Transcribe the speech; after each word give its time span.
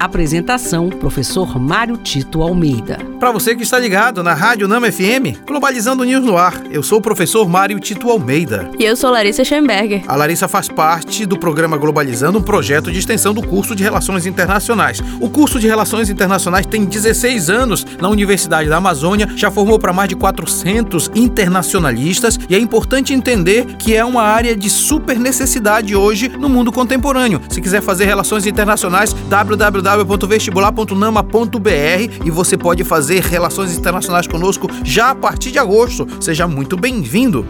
Apresentação: 0.00 0.88
Professor 0.88 1.60
Mário 1.60 1.98
Tito 1.98 2.40
Almeida. 2.40 2.96
Para 3.20 3.30
você 3.32 3.54
que 3.54 3.62
está 3.62 3.78
ligado 3.78 4.22
na 4.22 4.32
Rádio 4.32 4.66
Nama 4.66 4.90
FM, 4.90 5.44
Globalizando 5.46 6.04
News 6.04 6.24
no 6.24 6.38
ar, 6.38 6.58
eu 6.70 6.82
sou 6.82 7.00
o 7.00 7.02
professor 7.02 7.46
Mário 7.46 7.78
Tito 7.78 8.08
Almeida. 8.08 8.70
E 8.78 8.84
eu 8.84 8.96
sou 8.96 9.10
Larissa 9.10 9.44
Schemberger. 9.44 10.02
A 10.08 10.16
Larissa 10.16 10.48
faz 10.48 10.70
parte 10.70 11.26
do 11.26 11.36
programa 11.36 11.76
Globalizando, 11.76 12.38
um 12.38 12.42
projeto 12.42 12.90
de 12.90 12.98
extensão 12.98 13.34
do 13.34 13.42
curso 13.42 13.76
de 13.76 13.82
Relações 13.82 14.24
Internacionais. 14.24 15.02
O 15.20 15.28
curso 15.28 15.60
de 15.60 15.66
Relações 15.66 16.08
Internacionais 16.08 16.64
tem 16.64 16.86
16 16.86 17.50
anos 17.50 17.86
na 18.00 18.08
Universidade 18.08 18.70
da 18.70 18.78
Amazônia, 18.78 19.28
já 19.36 19.50
formou 19.50 19.78
para 19.78 19.92
mais 19.92 20.08
de 20.08 20.16
400 20.16 21.10
internacionalistas 21.14 22.38
e 22.48 22.54
é 22.54 22.58
importante 22.58 23.12
entender 23.12 23.66
que 23.76 23.94
é 23.94 24.02
uma 24.02 24.22
área 24.22 24.56
de 24.56 24.70
super 24.70 25.18
necessidade 25.18 25.94
hoje 25.94 26.30
no 26.30 26.48
mundo 26.48 26.72
contemporâneo. 26.72 27.42
Se 27.50 27.60
quiser 27.60 27.82
fazer 27.82 28.06
relações 28.06 28.46
internacionais, 28.46 29.12
www 29.28 29.89
www.vestibular.nama.br 29.96 32.24
e 32.24 32.30
você 32.30 32.56
pode 32.56 32.84
fazer 32.84 33.22
relações 33.22 33.76
internacionais 33.76 34.28
conosco 34.28 34.68
já 34.84 35.10
a 35.10 35.14
partir 35.14 35.50
de 35.50 35.58
agosto. 35.58 36.06
Seja 36.20 36.46
muito 36.46 36.76
bem-vindo. 36.76 37.44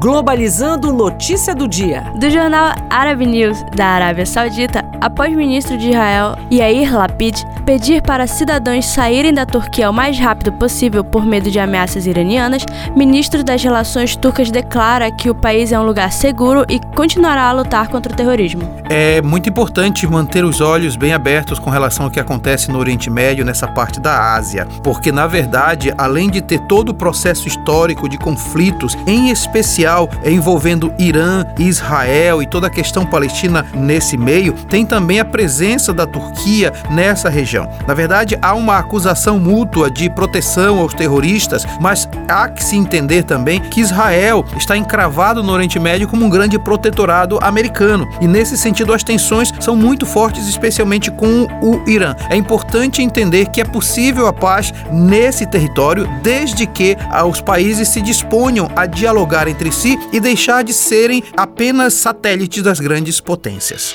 Globalizando 0.00 0.92
notícia 0.92 1.56
do 1.56 1.66
dia. 1.66 2.04
Do 2.14 2.30
jornal 2.30 2.72
Arab 2.88 3.26
News 3.26 3.64
da 3.74 3.84
Arábia 3.84 4.24
Saudita, 4.24 4.84
após 5.00 5.34
o 5.34 5.36
ministro 5.36 5.76
de 5.76 5.90
Israel 5.90 6.36
Yair 6.52 6.96
Lapid 6.96 7.42
pedir 7.66 8.00
para 8.00 8.28
cidadãos 8.28 8.86
saírem 8.86 9.34
da 9.34 9.44
Turquia 9.44 9.90
o 9.90 9.92
mais 9.92 10.16
rápido 10.16 10.52
possível 10.52 11.02
por 11.02 11.26
medo 11.26 11.50
de 11.50 11.58
ameaças 11.58 12.06
iranianas, 12.06 12.64
ministro 12.94 13.42
das 13.42 13.60
Relações 13.60 14.14
Turcas 14.14 14.52
declara 14.52 15.10
que 15.10 15.28
o 15.28 15.34
país 15.34 15.72
é 15.72 15.78
um 15.78 15.82
lugar 15.82 16.12
seguro 16.12 16.64
e 16.68 16.78
continuará 16.94 17.48
a 17.48 17.52
lutar 17.52 17.88
contra 17.88 18.12
o 18.12 18.16
terrorismo. 18.16 18.62
É 18.88 19.20
muito 19.20 19.48
importante 19.48 20.06
manter 20.06 20.44
os 20.44 20.60
olhos 20.60 20.94
bem 20.94 21.12
abertos 21.12 21.58
com 21.58 21.70
relação 21.70 22.06
ao 22.06 22.10
que 22.10 22.20
acontece 22.20 22.70
no 22.70 22.78
Oriente 22.78 23.10
Médio, 23.10 23.44
nessa 23.44 23.66
parte 23.66 23.98
da 23.98 24.34
Ásia, 24.34 24.66
porque 24.82 25.10
na 25.10 25.26
verdade, 25.26 25.92
além 25.98 26.30
de 26.30 26.40
ter 26.40 26.60
todo 26.60 26.90
o 26.90 26.94
processo 26.94 27.48
histórico 27.48 28.08
de 28.08 28.16
conflitos, 28.16 28.96
em 29.06 29.28
especial 29.30 29.87
envolvendo 30.24 30.92
Irã, 30.98 31.44
Israel 31.58 32.42
e 32.42 32.46
toda 32.46 32.66
a 32.66 32.70
questão 32.70 33.06
palestina 33.06 33.64
nesse 33.74 34.16
meio, 34.16 34.52
tem 34.52 34.84
também 34.84 35.20
a 35.20 35.24
presença 35.24 35.92
da 35.92 36.06
Turquia 36.06 36.72
nessa 36.90 37.28
região. 37.28 37.68
Na 37.86 37.94
verdade, 37.94 38.38
há 38.40 38.54
uma 38.54 38.78
acusação 38.78 39.38
mútua 39.38 39.90
de 39.90 40.10
proteção 40.10 40.78
aos 40.80 40.94
terroristas, 40.94 41.66
mas 41.80 42.08
há 42.28 42.48
que 42.48 42.62
se 42.62 42.76
entender 42.76 43.24
também 43.24 43.60
que 43.60 43.80
Israel 43.80 44.44
está 44.56 44.76
encravado 44.76 45.42
no 45.42 45.52
Oriente 45.52 45.78
Médio 45.78 46.08
como 46.08 46.24
um 46.24 46.30
grande 46.30 46.58
protetorado 46.58 47.38
americano. 47.42 48.06
E 48.20 48.26
nesse 48.26 48.56
sentido, 48.56 48.92
as 48.92 49.02
tensões 49.02 49.52
são 49.60 49.74
muito 49.74 50.06
fortes, 50.06 50.48
especialmente 50.48 51.10
com 51.10 51.46
o 51.62 51.88
Irã. 51.88 52.14
É 52.28 52.36
importante 52.36 53.02
entender 53.02 53.46
que 53.46 53.60
é 53.60 53.64
possível 53.64 54.26
a 54.26 54.32
paz 54.32 54.72
nesse 54.92 55.46
território 55.46 56.08
desde 56.22 56.66
que 56.66 56.96
os 57.26 57.40
países 57.40 57.88
se 57.88 58.00
disponham 58.00 58.70
a 58.76 58.86
dialogar 58.86 59.48
entre 59.48 59.72
si 59.72 59.98
e 60.12 60.20
deixar 60.20 60.62
de 60.62 60.72
serem 60.72 61.22
apenas 61.36 61.94
satélites 61.94 62.62
das 62.62 62.80
grandes 62.80 63.20
potências. 63.20 63.94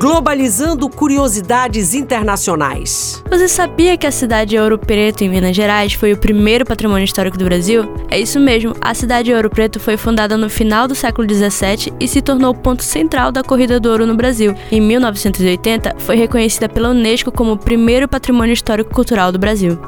Globalizando 0.00 0.88
curiosidades 0.88 1.92
internacionais. 1.92 3.22
Você 3.28 3.46
sabia 3.46 3.98
que 3.98 4.06
a 4.06 4.10
cidade 4.10 4.52
de 4.52 4.58
Ouro 4.58 4.78
Preto, 4.78 5.22
em 5.22 5.28
Minas 5.28 5.54
Gerais, 5.54 5.92
foi 5.92 6.14
o 6.14 6.16
primeiro 6.16 6.64
patrimônio 6.64 7.04
histórico 7.04 7.36
do 7.36 7.44
Brasil? 7.44 7.84
É 8.10 8.18
isso 8.18 8.40
mesmo, 8.40 8.74
a 8.80 8.94
cidade 8.94 9.26
de 9.26 9.34
Ouro 9.34 9.50
Preto 9.50 9.78
foi 9.78 9.98
fundada 9.98 10.38
no 10.38 10.48
final 10.48 10.88
do 10.88 10.94
século 10.94 11.28
XVII 11.28 11.92
e 12.00 12.08
se 12.08 12.22
tornou 12.22 12.52
o 12.52 12.56
ponto 12.56 12.82
central 12.82 13.30
da 13.30 13.44
corrida 13.44 13.78
do 13.78 13.90
ouro 13.90 14.06
no 14.06 14.14
Brasil. 14.14 14.54
Em 14.72 14.80
1980, 14.80 15.96
foi 15.98 16.16
reconhecida 16.16 16.66
pela 16.66 16.88
Unesco 16.88 17.30
como 17.30 17.52
o 17.52 17.58
primeiro 17.58 18.08
patrimônio 18.08 18.54
histórico 18.54 18.94
cultural 18.94 19.30
do 19.30 19.38
Brasil. 19.38 19.78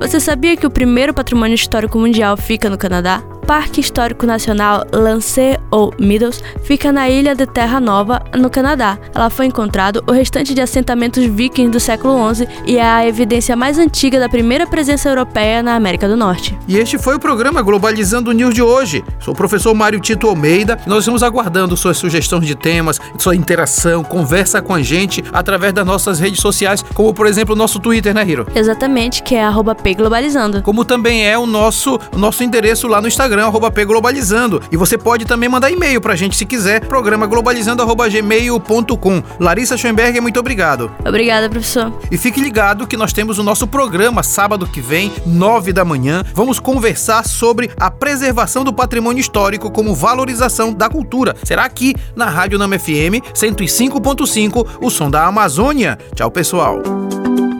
Você 0.00 0.18
sabia 0.18 0.56
que 0.56 0.66
o 0.66 0.70
primeiro 0.70 1.14
patrimônio 1.14 1.54
histórico 1.54 2.00
mundial 2.00 2.36
fica 2.36 2.68
no 2.68 2.76
Canadá? 2.76 3.22
Parque 3.50 3.80
Histórico 3.80 4.26
Nacional 4.26 4.86
Lance 4.92 5.58
ou 5.72 5.92
Meadows 5.98 6.40
fica 6.62 6.92
na 6.92 7.10
ilha 7.10 7.34
de 7.34 7.46
Terra 7.46 7.80
Nova, 7.80 8.22
no 8.38 8.48
Canadá. 8.48 8.96
Ela 9.12 9.28
foi 9.28 9.46
encontrado 9.46 10.04
o 10.06 10.12
restante 10.12 10.54
de 10.54 10.60
assentamentos 10.60 11.24
vikings 11.24 11.72
do 11.72 11.80
século 11.80 12.32
XI 12.32 12.46
e 12.64 12.76
é 12.78 12.84
a 12.84 13.04
evidência 13.04 13.56
mais 13.56 13.76
antiga 13.76 14.20
da 14.20 14.28
primeira 14.28 14.68
presença 14.68 15.08
europeia 15.08 15.64
na 15.64 15.74
América 15.74 16.06
do 16.06 16.16
Norte. 16.16 16.56
E 16.68 16.78
este 16.78 16.96
foi 16.96 17.16
o 17.16 17.18
programa 17.18 17.60
Globalizando 17.60 18.30
News 18.30 18.54
de 18.54 18.62
hoje. 18.62 19.02
Sou 19.18 19.34
o 19.34 19.36
professor 19.36 19.74
Mário 19.74 19.98
Tito 19.98 20.28
Almeida 20.28 20.78
e 20.86 20.88
nós 20.88 21.00
estamos 21.00 21.24
aguardando 21.24 21.76
suas 21.76 21.96
sugestões 21.96 22.46
de 22.46 22.54
temas, 22.54 23.00
sua 23.18 23.34
interação, 23.34 24.04
conversa 24.04 24.62
com 24.62 24.74
a 24.74 24.80
gente 24.80 25.24
através 25.32 25.72
das 25.72 25.84
nossas 25.84 26.20
redes 26.20 26.38
sociais, 26.38 26.84
como 26.94 27.12
por 27.12 27.26
exemplo 27.26 27.56
o 27.56 27.58
nosso 27.58 27.80
Twitter, 27.80 28.14
né, 28.14 28.24
Hiro? 28.24 28.46
Exatamente, 28.54 29.24
que 29.24 29.34
é 29.34 29.44
@pglobalizando. 29.82 30.62
Como 30.62 30.84
também 30.84 31.26
é 31.26 31.36
o 31.36 31.46
nosso, 31.46 31.98
o 32.14 32.16
nosso 32.16 32.44
endereço 32.44 32.86
lá 32.86 33.00
no 33.00 33.08
Instagram 33.08 33.39
Instagram, 33.40 33.46
arroba 33.46 33.70
pglobalizando. 33.70 34.62
E 34.70 34.76
você 34.76 34.98
pode 34.98 35.24
também 35.24 35.48
mandar 35.48 35.70
e-mail 35.70 36.00
pra 36.00 36.14
gente 36.14 36.36
se 36.36 36.44
quiser, 36.44 36.80
programa 36.86 37.26
globalizando.gmail.com. 37.26 39.22
Larissa 39.38 39.76
Schoenberger, 39.76 40.20
muito 40.22 40.38
obrigado. 40.38 40.90
Obrigada, 41.06 41.48
professor. 41.48 41.92
E 42.10 42.18
fique 42.18 42.40
ligado 42.40 42.86
que 42.86 42.96
nós 42.96 43.12
temos 43.12 43.38
o 43.38 43.42
nosso 43.42 43.66
programa 43.66 44.22
sábado 44.22 44.66
que 44.66 44.80
vem, 44.80 45.12
nove 45.26 45.72
da 45.72 45.84
manhã. 45.84 46.22
Vamos 46.34 46.60
conversar 46.60 47.24
sobre 47.24 47.70
a 47.78 47.90
preservação 47.90 48.62
do 48.62 48.72
patrimônio 48.72 49.20
histórico 49.20 49.70
como 49.70 49.94
valorização 49.94 50.72
da 50.72 50.88
cultura. 50.88 51.34
Será 51.44 51.64
aqui 51.64 51.94
na 52.14 52.26
Rádio 52.26 52.58
Nama 52.58 52.78
FM 52.78 53.24
105.5, 53.34 54.66
o 54.80 54.90
som 54.90 55.10
da 55.10 55.26
Amazônia. 55.26 55.98
Tchau, 56.14 56.30
pessoal. 56.30 56.80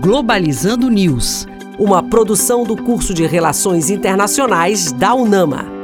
Globalizando 0.01 0.89
News 0.89 1.50
uma 1.81 2.03
produção 2.03 2.63
do 2.63 2.77
curso 2.77 3.15
de 3.15 3.27
Relações 3.27 3.89
Internacionais 3.89 4.93
da 4.93 5.15
UNAMA. 5.15 5.80